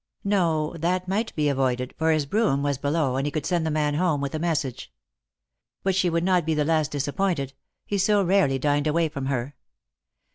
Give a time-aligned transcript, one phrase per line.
[0.27, 3.69] Ho, that might be avoided, for his brougham was below, and he could send the
[3.69, 4.91] man home with a message.
[5.83, 7.53] But she would be not the less disappointed;
[7.85, 9.55] he so rarely dined away from her.